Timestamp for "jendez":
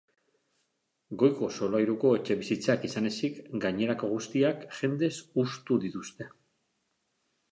4.81-5.13